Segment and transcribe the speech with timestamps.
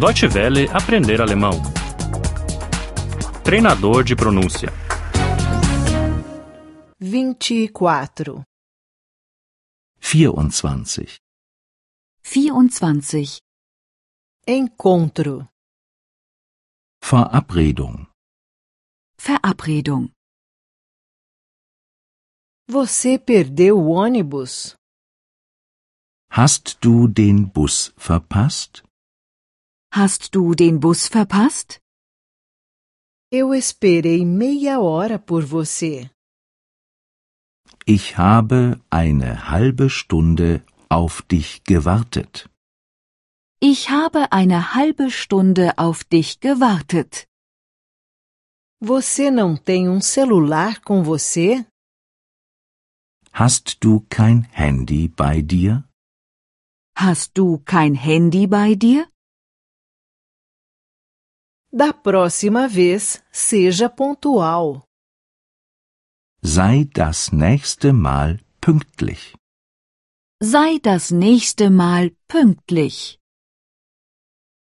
[0.00, 1.60] Deutsche Welle aprender alemão.
[3.42, 4.68] Treinador de pronúncia.
[7.00, 8.44] 24.
[9.98, 11.18] 24.
[12.22, 13.40] 24.
[14.46, 15.48] Encontro.
[17.02, 18.06] Verabredung.
[19.18, 20.12] Verabredung.
[22.68, 24.76] Você perdeu o ônibus?
[26.30, 28.87] Hast du den Bus verpasst?
[30.00, 31.80] Hast du den Bus verpasst?
[33.32, 36.08] Eu esperei meia hora por você.
[37.84, 42.48] Ich habe eine halbe Stunde auf dich gewartet.
[43.60, 47.26] Ich habe eine halbe Stunde auf dich gewartet.
[48.80, 51.66] Você não tem um celular com você?
[53.32, 55.82] Hast du kein Handy bei dir?
[56.96, 59.10] Hast du kein Handy bei dir?
[61.70, 64.82] Da próxima vez, seja pontual.
[66.40, 69.34] Sei das nächste Mal pünktlich.
[70.40, 73.18] Sei das nächste Mal pünktlich.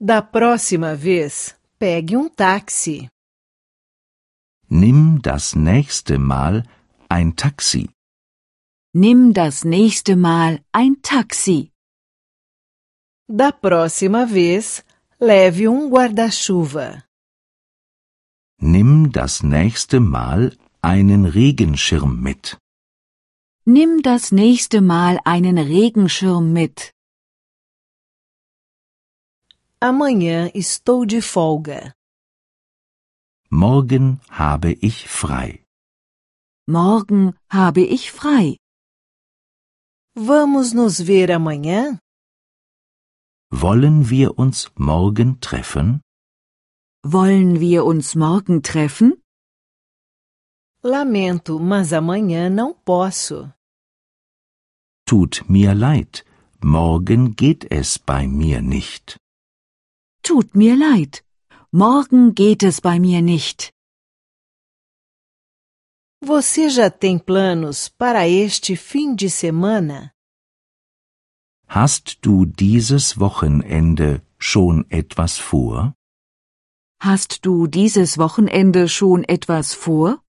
[0.00, 3.08] Da próxima vez, pegue um táxi.
[4.68, 6.62] Nimm das nächste Mal
[7.10, 7.90] ein Taxi.
[8.94, 11.72] Nimm das nächste Mal ein Taxi.
[13.28, 14.85] Da próxima vez,
[15.20, 17.02] leve um guarda-chuva.
[18.58, 22.58] Nimm das nächste Mal einen Regenschirm mit.
[23.64, 26.92] Nimm das nächste Mal einen Regenschirm mit.
[29.80, 31.92] Amanhã estou de folga.
[33.50, 35.64] Morgen habe ich frei.
[36.66, 38.56] Morgen habe ich frei.
[40.14, 41.98] Vamos nos ver amanhã?
[43.52, 46.00] Wollen wir uns morgen treffen?
[47.04, 49.22] Wollen wir uns morgen treffen?
[50.82, 53.52] Lamento, mas amanhã não posso.
[55.06, 56.24] Tut mir leid,
[56.60, 59.16] morgen geht es bei mir nicht.
[60.22, 61.24] Tut mir leid.
[61.70, 63.70] Morgen geht es bei mir nicht.
[66.24, 70.15] Você já tem planos para este fim de semana?
[71.68, 75.94] Hast du dieses Wochenende schon etwas vor?
[77.00, 80.22] Hast du dieses Wochenende schon etwas vor?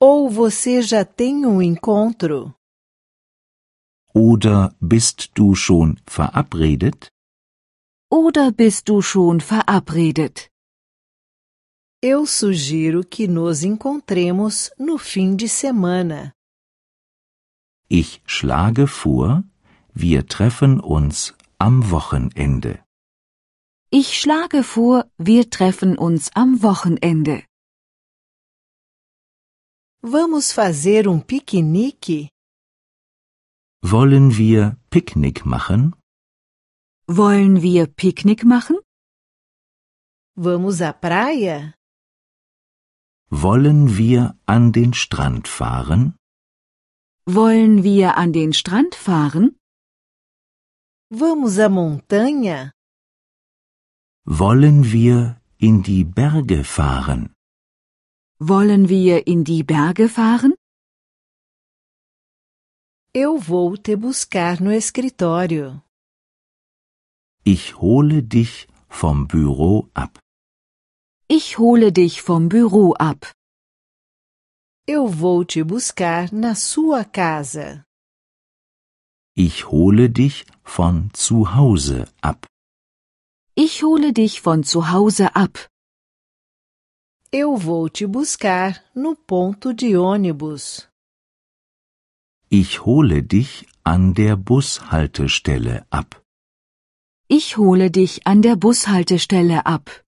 [0.00, 2.54] Ou você já tem um encontro?
[4.12, 7.08] Oder bist du schon verabredet?
[8.10, 10.50] Oder bist du schon verabredet?
[12.02, 16.32] Eu sugiro que nos encontremos no fim de semana.
[17.88, 19.44] Ich schlage vor,
[19.94, 22.84] wir treffen uns am Wochenende.
[23.90, 27.44] Ich schlage vor, wir treffen uns am Wochenende.
[30.02, 32.28] Vamos fazer um piquenique?
[33.82, 35.94] Wollen wir Picknick machen?
[37.06, 38.78] Wollen wir Picknick machen?
[40.36, 41.74] Vamos à praia?
[43.30, 46.16] Wollen wir an den Strand fahren?
[47.26, 49.56] Wollen wir an den Strand fahren?
[51.16, 52.72] Vamos à montanha?
[54.26, 57.32] Wollen wir in die Berge fahren?
[58.40, 60.54] Wollen wir in die Berge fahren?
[63.14, 65.82] Eu vou te buscar no escritório.
[67.44, 70.18] Ich hole dich vom Büro ab.
[71.28, 73.30] Ich hole dich vom Büro ab.
[74.88, 77.84] Eu vou te buscar na sua casa.
[79.36, 82.46] Ich hole dich von zu Hause ab.
[83.56, 85.68] Ich hole dich von zu Hause ab.
[87.32, 90.88] Eu vou te buscar no ponto de ônibus.
[92.48, 96.22] Ich hole dich an der Bushaltestelle ab.
[97.26, 100.04] Ich hole dich an der Bushaltestelle ab.